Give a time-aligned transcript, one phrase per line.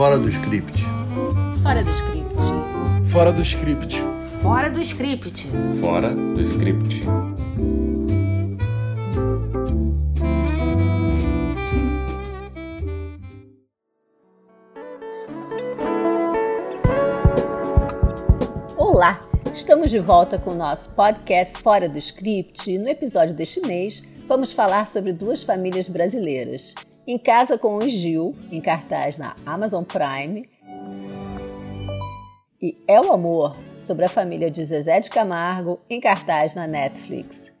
[0.00, 0.82] Fora do script.
[1.62, 2.42] Fora do script.
[3.04, 3.96] Fora do script.
[4.40, 5.46] Fora do script.
[5.78, 7.04] Fora do script.
[18.78, 19.20] Olá,
[19.52, 24.02] estamos de volta com o nosso podcast Fora do Script e no episódio deste mês
[24.26, 26.74] vamos falar sobre duas famílias brasileiras.
[27.10, 30.48] Em Casa com o Gil, em cartaz na Amazon Prime,
[32.62, 37.52] e É o Amor, sobre a família de Zezé de Camargo, em cartaz na Netflix.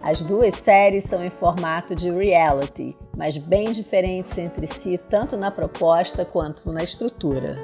[0.00, 5.52] As duas séries são em formato de reality, mas bem diferentes entre si, tanto na
[5.52, 7.54] proposta quanto na estrutura.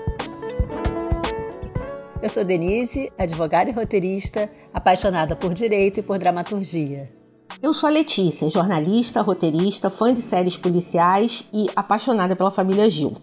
[2.22, 7.21] Eu sou Denise, advogada e roteirista, apaixonada por direito e por dramaturgia.
[7.60, 13.16] Eu sou a Letícia, jornalista, roteirista, fã de séries policiais e apaixonada pela família Gil.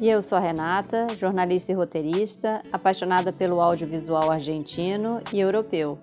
[0.00, 5.98] E eu sou a Renata, jornalista e roteirista, apaixonada pelo audiovisual argentino e europeu.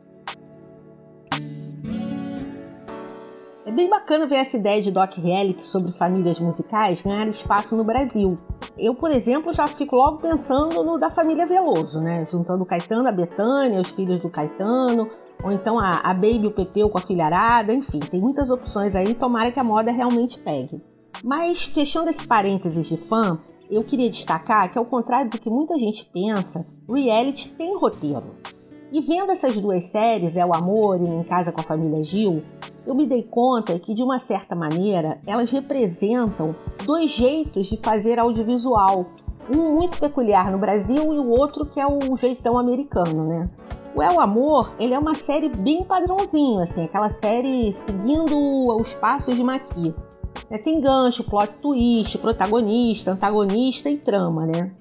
[3.65, 7.83] É bem bacana ver essa ideia de doc reality sobre famílias musicais ganhar espaço no
[7.83, 8.37] Brasil.
[8.77, 12.25] Eu, por exemplo, já fico logo pensando no da família Veloso, né?
[12.31, 15.09] Juntando o Caetano, a Betânia, os filhos do Caetano,
[15.43, 19.13] ou então a, a Baby o Pepeu com a filharada, enfim, tem muitas opções aí,
[19.13, 20.81] tomara que a moda realmente pegue.
[21.23, 25.77] Mas, fechando esse parênteses de fã, eu queria destacar que, ao contrário do que muita
[25.77, 28.35] gente pensa, reality tem roteiro.
[28.91, 32.41] E vendo essas duas séries, É o Amor e Em Casa com a Família Gil,
[32.85, 38.17] eu me dei conta que, de uma certa maneira, elas representam dois jeitos de fazer
[38.17, 39.05] audiovisual.
[39.49, 43.49] Um muito peculiar no Brasil e o outro que é o jeitão americano, né?
[43.95, 48.38] O É o Amor, ele é uma série bem padrãozinho, assim, aquela série seguindo
[48.75, 49.93] os passos de Maqui.
[50.49, 50.57] Né?
[50.59, 54.71] Tem gancho, plot twist, protagonista, antagonista e trama, né?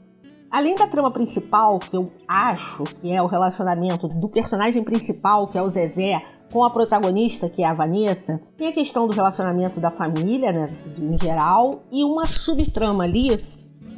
[0.50, 5.58] Além da trama principal, que eu acho que é o relacionamento do personagem principal, que
[5.58, 9.80] é o Zezé, com a protagonista, que é a Vanessa, tem a questão do relacionamento
[9.80, 13.36] da família, né, em geral, e uma subtrama ali,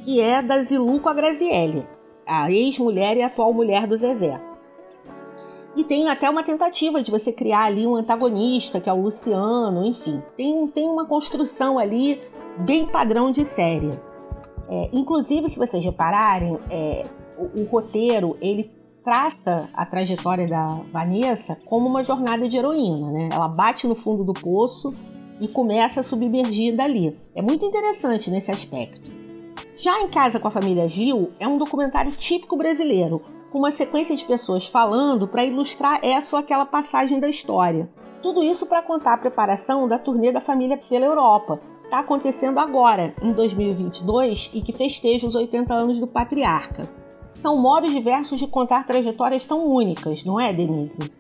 [0.05, 1.87] que é da Zilu com a Graziele,
[2.27, 4.41] a ex-mulher e atual mulher do Zezé.
[5.79, 9.87] E tem até uma tentativa de você criar ali um antagonista, que é o Luciano,
[9.87, 10.21] enfim.
[10.37, 12.21] Tem, tem uma construção ali
[12.59, 13.91] bem padrão de série.
[14.69, 17.05] É, inclusive, se vocês repararem, é,
[17.39, 18.73] o, o, roteiro ele
[19.05, 23.29] traça a trajetória da Vanessa como uma jornada de heroína, né?
[23.33, 24.93] Ela bate no fundo do poço
[25.41, 27.17] e começa a submergir dali.
[27.37, 29.09] É muito interessante nesse aspecto.
[29.77, 34.17] Já em Casa com a Família Gil é um documentário típico brasileiro, com uma sequência
[34.17, 37.89] de pessoas falando para ilustrar essa ou aquela passagem da história.
[38.23, 41.61] Tudo isso para contar a preparação da turnê da família pela Europa.
[41.85, 46.83] Está acontecendo agora, em 2022, e que festeja os 80 anos do patriarca.
[47.37, 51.11] São modos diversos de contar trajetórias tão únicas, não é, Denise?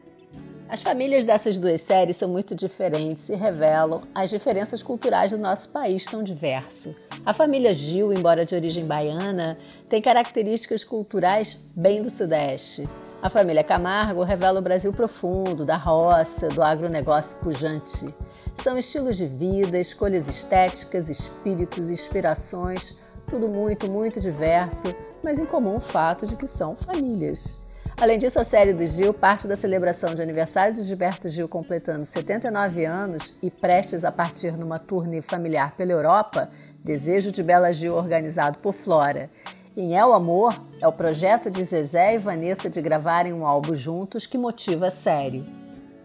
[0.70, 5.70] As famílias dessas duas séries são muito diferentes e revelam as diferenças culturais do nosso
[5.70, 6.94] país tão diverso.
[7.24, 9.56] A família Gil, embora de origem baiana,
[9.88, 12.86] tem características culturais bem do Sudeste.
[13.22, 18.14] A família Camargo revela o Brasil profundo, da roça, do agronegócio pujante.
[18.54, 25.76] São estilos de vida, escolhas estéticas, espíritos, inspirações, tudo muito, muito diverso, mas em comum
[25.76, 27.66] o fato de que são famílias.
[28.00, 32.04] Além disso, a série do Gil parte da celebração de aniversário de Gilberto Gil completando
[32.04, 36.48] 79 anos e prestes a partir numa turnê familiar pela Europa,
[36.84, 39.28] Desejo de Bela Gil organizado por Flora.
[39.76, 43.74] Em É o Amor, é o projeto de Zezé e Vanessa de gravarem um álbum
[43.74, 45.44] juntos que motiva a série.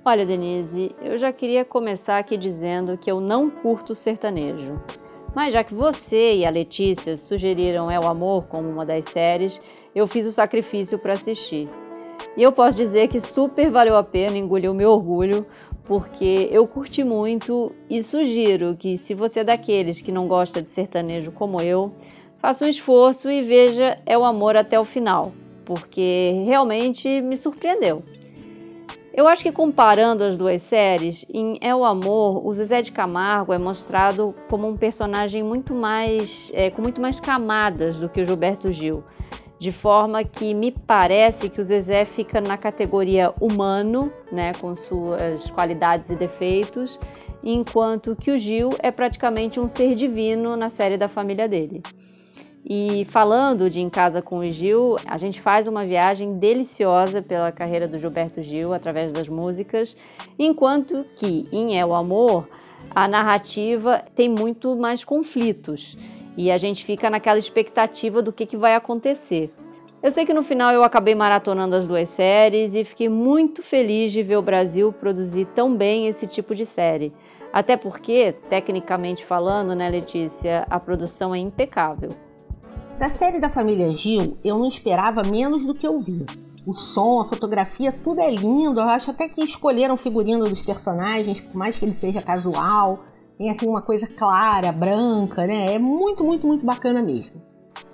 [0.03, 4.81] Olha, Denise, eu já queria começar aqui dizendo que eu não curto sertanejo.
[5.35, 9.61] Mas já que você e a Letícia sugeriram É o Amor como uma das séries,
[9.93, 11.69] eu fiz o sacrifício para assistir.
[12.35, 15.45] E eu posso dizer que super valeu a pena engolir o meu orgulho,
[15.85, 20.71] porque eu curti muito e sugiro que, se você é daqueles que não gosta de
[20.71, 21.93] sertanejo como eu,
[22.39, 25.31] faça um esforço e veja É o Amor até o final,
[25.63, 28.01] porque realmente me surpreendeu.
[29.13, 33.53] Eu acho que comparando as duas séries, em É o Amor, o Zezé de Camargo
[33.53, 38.25] é mostrado como um personagem muito mais, é, com muito mais camadas do que o
[38.25, 39.03] Gilberto Gil
[39.63, 45.49] de forma que me parece que o Zezé fica na categoria humano, né, com suas
[45.49, 46.99] qualidades e defeitos,
[47.41, 51.81] enquanto que o Gil é praticamente um ser divino na série da família dele.
[52.65, 57.49] E falando de Em Casa com o Gil, a gente faz uma viagem deliciosa pela
[57.49, 59.95] carreira do Gilberto Gil através das músicas,
[60.37, 62.49] enquanto que em É o Amor
[62.93, 65.97] a narrativa tem muito mais conflitos
[66.37, 69.53] e a gente fica naquela expectativa do que, que vai acontecer.
[70.01, 74.11] Eu sei que no final eu acabei maratonando as duas séries e fiquei muito feliz
[74.11, 77.13] de ver o Brasil produzir tão bem esse tipo de série.
[77.53, 82.09] Até porque, tecnicamente falando, né, Letícia, a produção é impecável.
[82.99, 86.25] Da série da família Gil, eu não esperava menos do que eu vi.
[86.65, 88.79] O som, a fotografia, tudo é lindo.
[88.79, 93.05] Eu acho até que escolheram o figurino dos personagens, por mais que ele seja casual.
[93.37, 95.73] Tem assim uma coisa clara, branca, né?
[95.73, 97.41] É muito, muito, muito bacana mesmo.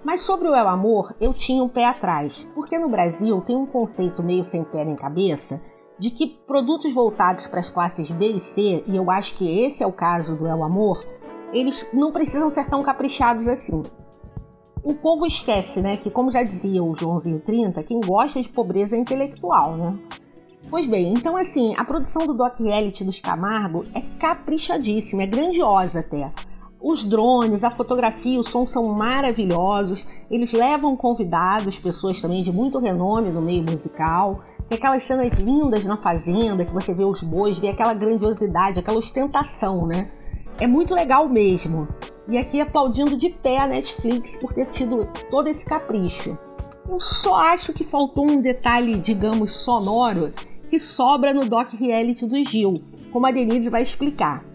[0.03, 3.65] Mas sobre o El Amor, eu tinha um pé atrás, porque no Brasil tem um
[3.65, 5.62] conceito meio sem pé nem cabeça
[5.97, 9.83] de que produtos voltados para as classes B e C, e eu acho que esse
[9.83, 11.03] é o caso do El Amor,
[11.51, 13.83] eles não precisam ser tão caprichados assim.
[14.81, 18.95] O povo esquece, né, que como já dizia o Joãozinho 30, quem gosta de pobreza
[18.95, 20.00] é intelectual, né?
[20.69, 26.01] Pois bem, então assim, a produção do Doc Reality dos Camargo é caprichadíssima, é grandiosa
[26.01, 26.31] até.
[26.80, 30.06] Os drones, a fotografia, o som são maravilhosos.
[30.30, 34.42] Eles levam convidados, pessoas também de muito renome no meio musical.
[34.69, 39.00] Tem aquelas cenas lindas na fazenda, que você vê os bois, vê aquela grandiosidade, aquela
[39.00, 40.07] ostentação, né?
[40.60, 41.88] É muito legal mesmo.
[42.30, 46.38] E aqui aplaudindo de pé a Netflix por ter tido todo esse capricho.
[46.88, 50.31] Eu só acho que faltou um detalhe, digamos, sonoro
[50.69, 52.80] que sobra no doc reality do Gil,
[53.12, 54.45] como a Denise vai explicar.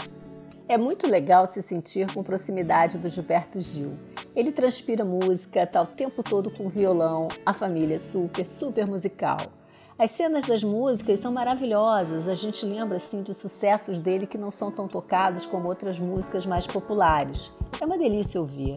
[0.68, 3.92] É muito legal se sentir com proximidade do Gilberto Gil.
[4.34, 9.40] Ele transpira música, tá o tempo todo com violão, a família é super, super musical.
[9.98, 14.50] As cenas das músicas são maravilhosas, a gente lembra assim de sucessos dele que não
[14.50, 17.52] são tão tocados como outras músicas mais populares.
[17.80, 18.76] É uma delícia ouvir.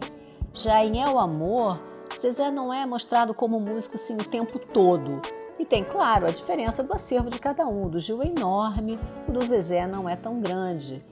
[0.52, 1.80] Já em É o Amor,
[2.18, 5.22] Zezé não é mostrado como músico assim o tempo todo.
[5.58, 7.88] E tem, claro, a diferença do acervo de cada um.
[7.88, 11.04] Do Gil é enorme, o do Zezé não é tão grande.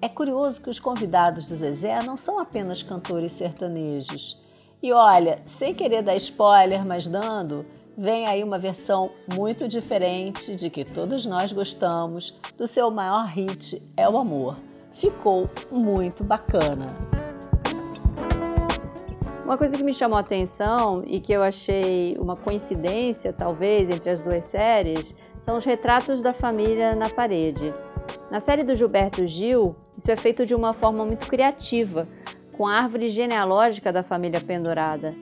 [0.00, 4.42] É curioso que os convidados do Zezé não são apenas cantores sertanejos.
[4.82, 7.66] E olha, sem querer dar spoiler, mas dando,
[7.96, 13.82] vem aí uma versão muito diferente de que todos nós gostamos do seu maior hit
[13.96, 14.56] É o Amor.
[14.92, 17.09] Ficou muito bacana.
[19.50, 24.08] Uma coisa que me chamou a atenção e que eu achei uma coincidência, talvez, entre
[24.08, 27.74] as duas séries, são os retratos da família na parede.
[28.30, 32.06] Na série do Gilberto Gil, isso é feito de uma forma muito criativa,
[32.56, 35.16] com a árvore genealógica da família pendurada.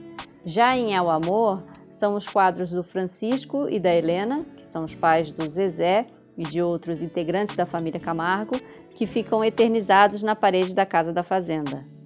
[0.45, 4.93] Já em El Amor, são os quadros do Francisco e da Helena, que são os
[4.93, 6.05] pais do Zezé
[6.37, 8.61] e de outros integrantes da família Camargo,
[8.93, 11.97] que ficam eternizados na parede da casa da fazenda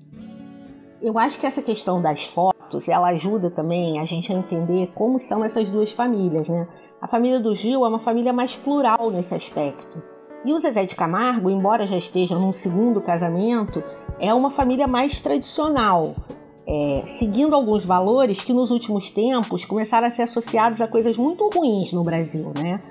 [1.04, 5.20] eu acho que essa questão das fotos, ela ajuda também a gente a entender como
[5.20, 6.66] são essas duas famílias, né?
[7.02, 10.02] A família do Gil é uma família mais plural nesse aspecto.
[10.46, 13.84] E o Zezé de Camargo, embora já esteja num segundo casamento,
[14.18, 16.16] é uma família mais tradicional,
[16.66, 21.50] é, seguindo alguns valores que nos últimos tempos começaram a ser associados a coisas muito
[21.54, 22.82] ruins no Brasil, né?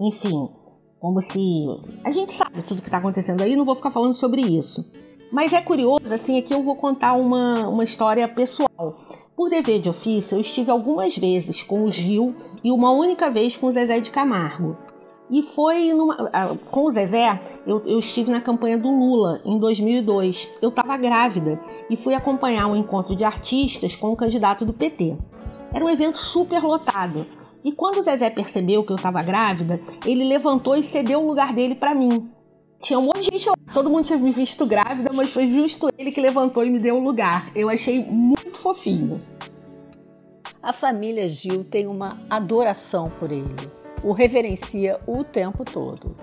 [0.00, 0.48] Enfim,
[0.98, 1.66] como se.
[2.02, 4.82] A gente sabe tudo que está acontecendo aí, não vou ficar falando sobre isso.
[5.30, 8.98] Mas é curioso, assim, aqui eu vou contar uma, uma história pessoal.
[9.36, 12.34] Por dever de ofício, eu estive algumas vezes com o Gil
[12.64, 14.76] e uma única vez com o Zezé de Camargo.
[15.30, 19.58] E foi numa, ah, com o Zezé, eu, eu, estive na campanha do Lula em
[19.58, 20.48] 2002.
[20.62, 21.60] Eu estava grávida
[21.90, 25.16] e fui acompanhar um encontro de artistas com o candidato do PT.
[25.72, 27.26] Era um evento super lotado.
[27.62, 31.52] E quando o Zezé percebeu que eu estava grávida, ele levantou e cedeu o lugar
[31.52, 32.30] dele para mim.
[32.80, 33.54] Tinha um monte de gente lá.
[33.72, 36.96] Todo mundo tinha me visto grávida, mas foi justo ele que levantou e me deu
[36.96, 37.50] o um lugar.
[37.54, 39.20] Eu achei muito fofinho.
[40.62, 43.54] A família Gil tem uma adoração por ele.
[44.02, 46.16] O reverencia o tempo todo.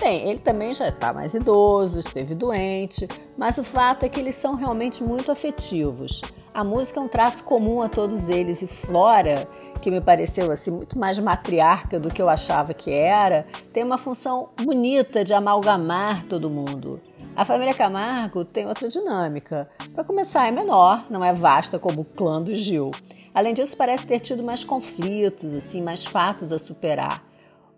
[0.00, 3.08] Bem, ele também já está mais idoso, esteve doente,
[3.38, 6.20] mas o fato é que eles são realmente muito afetivos.
[6.52, 9.46] A música é um traço comum a todos eles e Flora
[9.84, 13.98] que me pareceu assim muito mais matriarca do que eu achava que era, tem uma
[13.98, 17.02] função bonita de amalgamar todo mundo.
[17.36, 19.68] A família Camargo tem outra dinâmica.
[19.94, 22.92] Para começar, é menor, não é vasta como o clã do Gil.
[23.34, 27.22] Além disso, parece ter tido mais conflitos, assim, mais fatos a superar.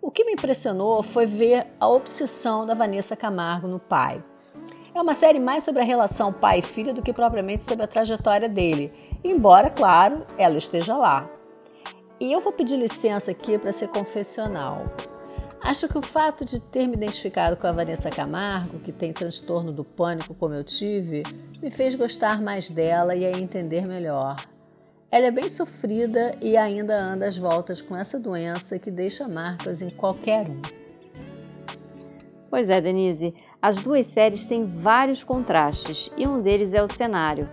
[0.01, 4.23] O que me impressionou foi ver a obsessão da Vanessa Camargo no pai.
[4.95, 8.47] É uma série mais sobre a relação pai filho do que propriamente sobre a trajetória
[8.47, 8.93] dele,
[9.25, 11.29] embora, claro, ela esteja lá.
[12.19, 14.85] E eu vou pedir licença aqui para ser confessional.
[15.61, 19.71] Acho que o fato de ter me identificado com a Vanessa Camargo, que tem transtorno
[19.71, 21.23] do pânico como eu tive,
[21.61, 24.37] me fez gostar mais dela e a entender melhor.
[25.11, 29.81] Ela é bem sofrida e ainda anda às voltas com essa doença que deixa marcas
[29.81, 30.61] em qualquer um.
[32.49, 33.33] Pois é, Denise.
[33.61, 37.49] As duas séries têm vários contrastes e um deles é o cenário.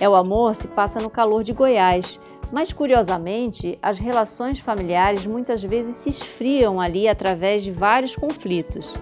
[0.00, 2.18] É o Amor se passa no calor de Goiás,
[2.52, 8.94] mas curiosamente, as relações familiares muitas vezes se esfriam ali através de vários conflitos.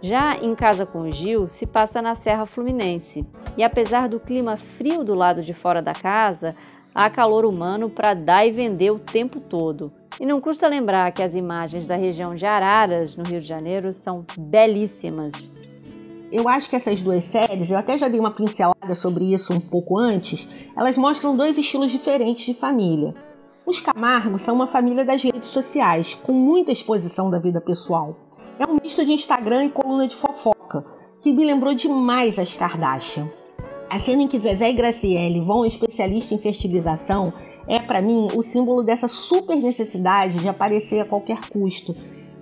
[0.00, 3.24] Já em Casa com Gil se passa na Serra Fluminense,
[3.56, 6.56] e apesar do clima frio do lado de fora da casa,
[6.94, 9.92] há calor humano para dar e vender o tempo todo.
[10.18, 13.92] E não custa lembrar que as imagens da região de Araras, no Rio de Janeiro,
[13.92, 15.61] são belíssimas
[16.32, 19.60] eu acho que essas duas séries, eu até já dei uma pincelada sobre isso um
[19.60, 23.14] pouco antes, elas mostram dois estilos diferentes de família.
[23.66, 28.16] Os Camargos são uma família das redes sociais, com muita exposição da vida pessoal.
[28.58, 30.82] É um misto de Instagram e coluna de fofoca,
[31.20, 33.28] que me lembrou demais as Kardashian.
[33.90, 37.32] A cena em que Zezé e Graciele vão ao especialista em fertilização
[37.68, 41.94] é, para mim, o símbolo dessa super necessidade de aparecer a qualquer custo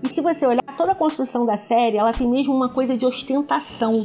[0.02, 3.04] e se você olhar toda a construção da série, ela tem mesmo uma coisa de
[3.04, 4.02] ostentação.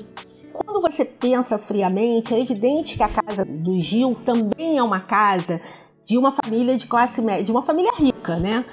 [0.53, 5.59] Quando você pensa friamente, é evidente que a casa do Gil também é uma casa
[6.05, 8.63] de uma família de classe média, de uma família rica, né?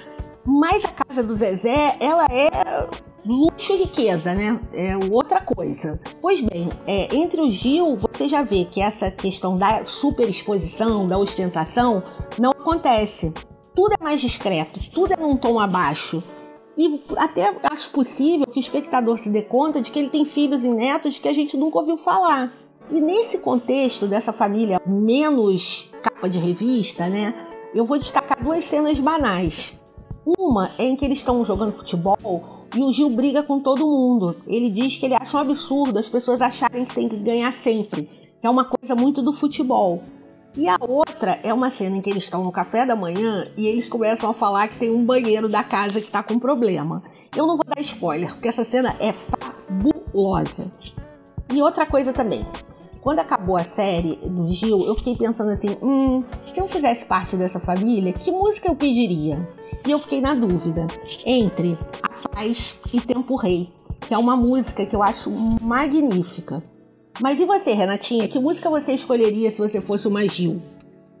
[0.45, 2.87] Mas a casa do Zezé, ela é
[3.25, 4.59] luxo e riqueza, né?
[4.73, 5.99] É outra coisa.
[6.21, 11.17] Pois bem, é, entre o Gil, você já vê que essa questão da superexposição, da
[11.17, 12.03] ostentação,
[12.37, 13.33] não acontece.
[13.73, 16.21] Tudo é mais discreto, tudo é num tom abaixo.
[16.77, 20.63] E até acho possível que o espectador se dê conta de que ele tem filhos
[20.63, 22.51] e netos que a gente nunca ouviu falar.
[22.89, 27.33] E nesse contexto dessa família menos capa de revista, né?
[27.73, 29.73] Eu vou destacar duas cenas banais.
[30.25, 34.35] Uma é em que eles estão jogando futebol e o Gil briga com todo mundo.
[34.47, 38.03] Ele diz que ele acha um absurdo as pessoas acharem que tem que ganhar sempre,
[38.39, 40.01] que é uma coisa muito do futebol.
[40.55, 43.65] E a outra é uma cena em que eles estão no café da manhã e
[43.65, 47.01] eles começam a falar que tem um banheiro da casa que está com problema.
[47.35, 50.71] Eu não vou dar spoiler, porque essa cena é fabulosa.
[51.51, 52.45] E outra coisa também.
[53.01, 57.35] Quando acabou a série do Gil, eu fiquei pensando assim: hum, se eu fizesse parte
[57.35, 59.39] dessa família, que música eu pediria?
[59.85, 60.85] E eu fiquei na dúvida
[61.25, 63.69] entre A Paz e Tempo Rei,
[64.07, 65.31] que é uma música que eu acho
[65.61, 66.63] magnífica.
[67.21, 68.27] Mas e você, Renatinha?
[68.27, 70.61] Que música você escolheria se você fosse uma Gil?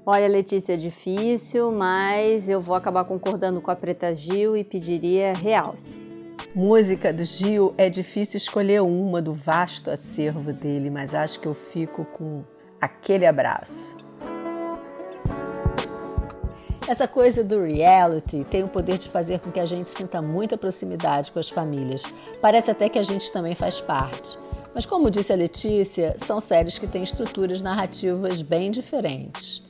[0.05, 5.33] Olha, Letícia, é difícil, mas eu vou acabar concordando com a Preta Gil e pediria
[5.33, 6.05] Realce.
[6.53, 11.53] Música do Gil é difícil escolher uma do vasto acervo dele, mas acho que eu
[11.53, 12.43] fico com
[12.81, 13.95] aquele abraço.
[16.87, 20.57] Essa coisa do reality tem o poder de fazer com que a gente sinta muita
[20.57, 22.03] proximidade com as famílias.
[22.41, 24.37] Parece até que a gente também faz parte.
[24.73, 29.63] Mas, como disse a Letícia, são séries que têm estruturas narrativas bem diferentes.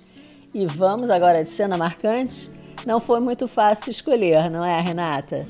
[0.53, 2.51] E vamos agora de cena marcante?
[2.85, 5.45] Não foi muito fácil escolher, não é, Renata?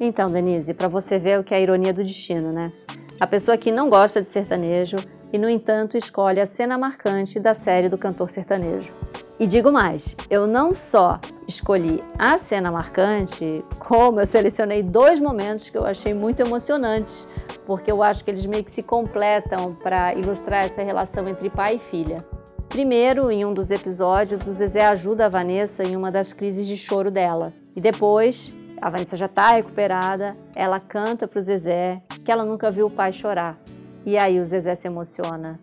[0.00, 2.72] Então, Denise, para você ver o que é a ironia do destino, né?
[3.20, 4.96] A pessoa que não gosta de sertanejo
[5.32, 8.92] e, no entanto, escolhe a cena marcante da série do cantor sertanejo.
[9.38, 15.68] E digo mais, eu não só escolhi a cena marcante, como eu selecionei dois momentos
[15.68, 17.26] que eu achei muito emocionantes
[17.66, 21.76] porque eu acho que eles meio que se completam para ilustrar essa relação entre pai
[21.76, 22.24] e filha.
[22.68, 26.76] Primeiro, em um dos episódios, o Zezé ajuda a Vanessa em uma das crises de
[26.76, 27.52] choro dela.
[27.74, 32.70] E depois, a Vanessa já está recuperada, ela canta para o Zezé que ela nunca
[32.70, 33.58] viu o pai chorar.
[34.04, 35.58] E aí o Zezé se emociona.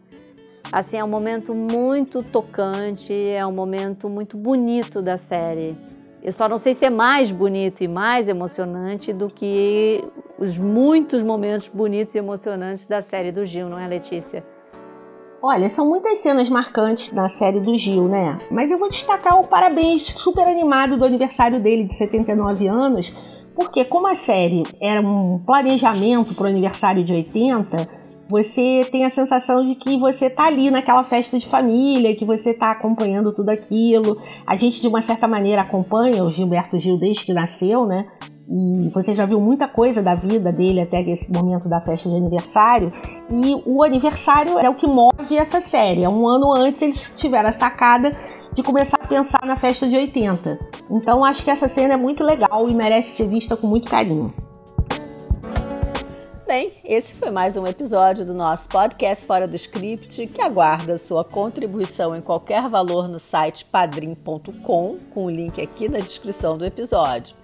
[0.71, 5.77] Assim, é um momento muito tocante, é um momento muito bonito da série.
[6.23, 10.03] Eu só não sei se é mais bonito e mais emocionante do que
[10.37, 14.43] os muitos momentos bonitos e emocionantes da série do Gil, não é, Letícia?
[15.41, 18.37] Olha, são muitas cenas marcantes na série do Gil, né?
[18.49, 23.13] Mas eu vou destacar o parabéns super animado do aniversário dele de 79 anos,
[23.53, 27.77] porque como a série era um planejamento para o aniversário de 80,
[28.27, 32.53] você tem a sensação de que você tá ali naquela festa de família, que você
[32.53, 34.17] tá acompanhando tudo aquilo.
[34.45, 38.05] A gente, de uma certa maneira, acompanha o Gilberto Gil desde que nasceu, né?
[38.47, 42.15] E você já viu muita coisa da vida dele até esse momento da festa de
[42.15, 42.91] aniversário.
[43.29, 46.07] E o aniversário é o que move essa série.
[46.07, 48.15] Um ano antes eles tiveram a sacada
[48.53, 50.59] de começar a pensar na festa de 80.
[50.91, 54.33] Então acho que essa cena é muito legal e merece ser vista com muito carinho.
[56.47, 61.23] Bem, esse foi mais um episódio do nosso podcast Fora do Script, que aguarda sua
[61.23, 67.35] contribuição em qualquer valor no site padrim.com, com o link aqui na descrição do episódio.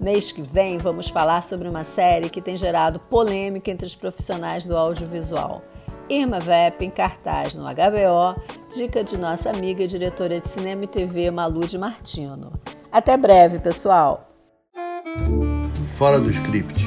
[0.00, 4.66] Mês que vem vamos falar sobre uma série que tem gerado polêmica entre os profissionais
[4.66, 5.62] do audiovisual.
[6.08, 8.42] Irma Vep em cartaz no HBO,
[8.74, 12.52] dica de nossa amiga diretora de cinema e TV Malu de Martino.
[12.90, 14.26] Até breve, pessoal!
[15.96, 16.84] Fora do Script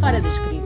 [0.00, 0.65] Fora do script.